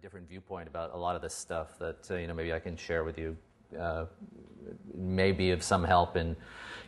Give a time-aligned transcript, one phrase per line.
[0.00, 2.76] different viewpoint about a lot of this stuff that uh, you know maybe I can
[2.76, 3.36] share with you.
[3.76, 4.04] Uh,
[4.94, 6.36] may be of some help in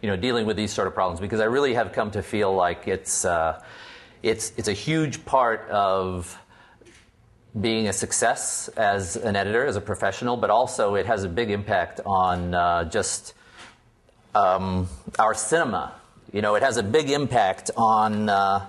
[0.00, 2.54] you know dealing with these sort of problems because I really have come to feel
[2.54, 3.60] like it's uh,
[4.22, 6.38] it's it's a huge part of
[7.60, 11.50] being a success as an editor, as a professional, but also it has a big
[11.50, 13.34] impact on uh, just
[14.36, 14.88] um,
[15.18, 15.94] our cinema.
[16.32, 18.66] You know, it has a big impact on uh,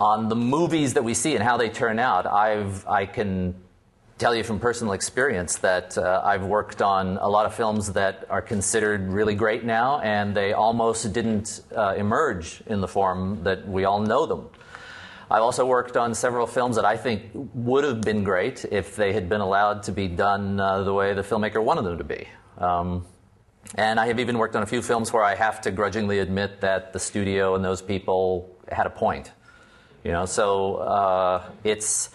[0.00, 2.26] on the movies that we see and how they turn out.
[2.26, 3.54] I've I can
[4.18, 8.24] tell you from personal experience that uh, I've worked on a lot of films that
[8.30, 13.66] are considered really great now, and they almost didn't uh, emerge in the form that
[13.66, 14.48] we all know them.
[15.30, 19.12] I've also worked on several films that I think would have been great if they
[19.12, 22.28] had been allowed to be done uh, the way the filmmaker wanted them to be.
[22.58, 23.04] Um,
[23.74, 26.60] and I have even worked on a few films where I have to grudgingly admit
[26.60, 29.32] that the studio and those people had a point.
[30.04, 32.10] You know, so uh, it's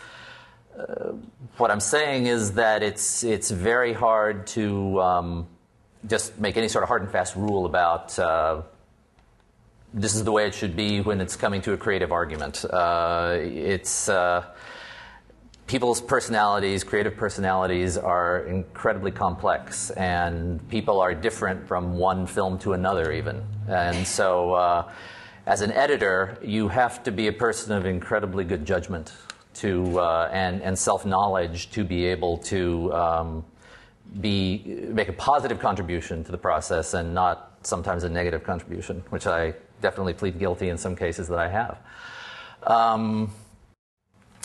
[0.78, 1.14] uh,
[1.58, 5.48] what I'm saying is that it's it's very hard to um,
[6.08, 8.62] just make any sort of hard and fast rule about uh,
[9.92, 12.64] this is the way it should be when it's coming to a creative argument.
[12.64, 14.46] Uh, it's uh,
[15.66, 22.74] people's personalities, creative personalities, are incredibly complex, and people are different from one film to
[22.74, 23.42] another, even.
[23.68, 24.92] And so, uh,
[25.46, 29.14] as an editor, you have to be a person of incredibly good judgment
[29.56, 33.46] to uh, and, and self knowledge to be able to um,
[34.22, 39.28] be make a positive contribution to the process and not sometimes a negative contribution, which
[39.28, 41.78] I definitely plead guilty in some cases that I have.
[42.64, 43.32] Um,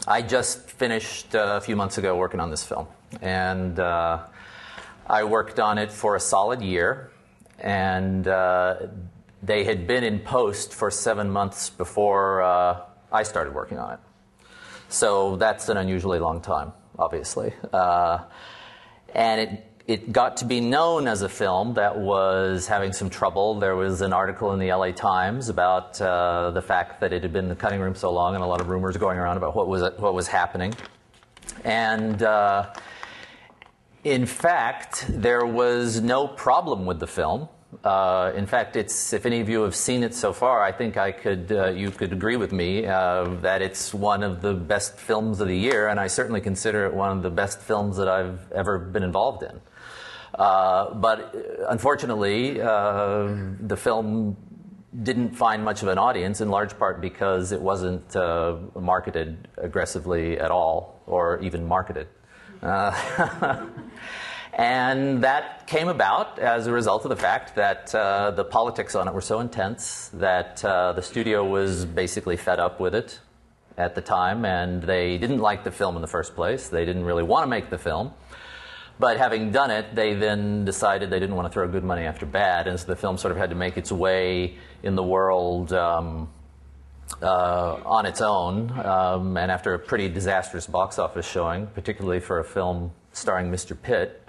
[0.06, 2.86] I just finished uh, a few months ago working on this film,
[3.22, 4.26] and uh,
[5.06, 7.10] I worked on it for a solid year,
[7.58, 8.76] and uh,
[9.44, 12.80] they had been in post for seven months before uh,
[13.12, 14.00] I started working on it.
[14.88, 17.52] So that's an unusually long time, obviously.
[17.72, 18.18] Uh,
[19.14, 23.60] and it it got to be known as a film that was having some trouble.
[23.60, 27.34] There was an article in the LA Times about uh, the fact that it had
[27.34, 29.54] been in the cutting room so long, and a lot of rumors going around about
[29.54, 30.72] what was what was happening.
[31.64, 32.72] And uh,
[34.04, 37.48] in fact, there was no problem with the film.
[37.83, 40.96] Uh, in fact, it's if any of you have seen it so far, I think
[40.96, 44.98] I could uh, you could agree with me uh, that it's one of the best
[44.98, 48.08] films of the year, and I certainly consider it one of the best films that
[48.08, 49.61] I've ever been involved in.
[50.34, 51.34] Uh, but
[51.68, 54.36] unfortunately, uh, the film
[55.02, 60.39] didn't find much of an audience, in large part because it wasn't uh, marketed aggressively
[60.39, 62.08] at all, or even marketed.
[64.56, 69.08] And that came about as a result of the fact that uh, the politics on
[69.08, 73.18] it were so intense that uh, the studio was basically fed up with it
[73.76, 76.68] at the time, and they didn't like the film in the first place.
[76.68, 78.12] They didn't really want to make the film.
[79.00, 82.24] But having done it, they then decided they didn't want to throw good money after
[82.24, 85.72] bad, and so the film sort of had to make its way in the world
[85.72, 86.28] um,
[87.20, 88.70] uh, on its own.
[88.70, 93.76] Um, and after a pretty disastrous box office showing, particularly for a film starring Mr.
[93.80, 94.23] Pitt,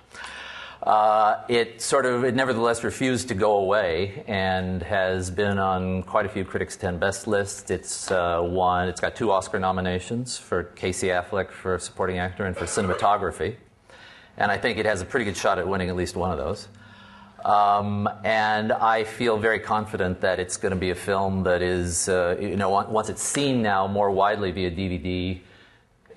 [0.86, 6.26] uh, it sort of, it nevertheless refused to go away and has been on quite
[6.26, 7.70] a few Critics 10 Best lists.
[7.72, 12.56] It's uh, won, it's got two Oscar nominations for Casey Affleck for supporting actor and
[12.56, 13.56] for cinematography
[14.38, 16.38] and I think it has a pretty good shot at winning at least one of
[16.38, 16.68] those.
[17.44, 22.10] Um, and I feel very confident that it's going to be a film that is,
[22.10, 25.40] uh, you know, once it's seen now more widely via DVD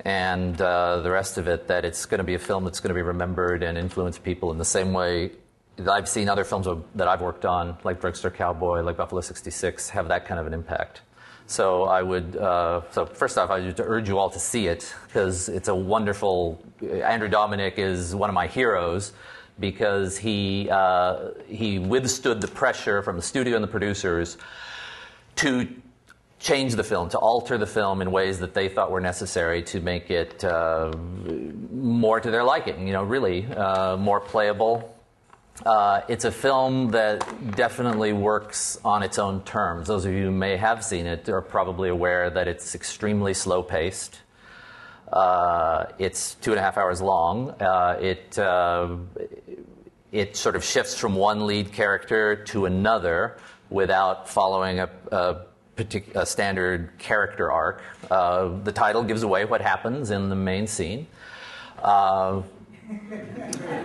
[0.05, 2.91] and uh, the rest of it, that it's going to be a film that's going
[2.91, 5.33] to be remembered and influence people in the same way
[5.77, 6.67] that I've seen other films
[6.97, 10.55] that I've worked on, like Drugstore Cowboy, like Buffalo 66, have that kind of an
[10.55, 11.03] impact.
[11.47, 12.37] So I would.
[12.37, 15.75] Uh, so first off, I would urge you all to see it because it's a
[15.75, 16.63] wonderful.
[16.83, 19.13] Andrew Dominik is one of my heroes
[19.59, 24.37] because he uh, he withstood the pressure from the studio and the producers
[25.37, 25.69] to
[26.39, 29.81] change the film, to alter the film in ways that they thought were necessary to
[29.81, 30.93] make it uh,
[31.73, 32.87] more to their liking.
[32.87, 34.95] You know, really uh, more playable,
[35.67, 37.25] uh, it's a film that
[37.57, 39.89] definitely works on its own terms.
[39.89, 43.63] Those of you who may have seen it are probably aware that it's extremely slow
[43.63, 44.21] paced.
[45.13, 47.51] Uh, it's two and a half hours long.
[47.61, 48.97] Uh, it, uh,
[50.13, 53.39] it sort of shifts from one lead character to another
[53.69, 55.37] without following a, a,
[55.79, 57.83] partic- a standard character arc.
[58.11, 61.07] Uh, the title gives away what happens in the main scene.
[61.83, 62.43] Uh,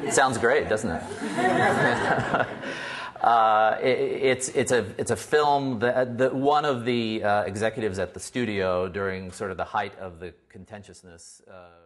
[0.10, 1.04] Sounds great, doesn't it?
[3.22, 4.00] uh, it?
[4.00, 8.20] it's, it's, a, it's a film that, that one of the uh, executives at the
[8.20, 11.42] studio during sort of the height of the contentiousness.
[11.50, 11.84] Uh,